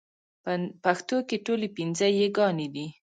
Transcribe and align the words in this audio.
پښتو 0.83 1.17
کې 1.27 1.37
ټولې 1.45 1.67
پنځه 1.77 2.07
يېګانې 2.19 2.67
دي 2.73 2.87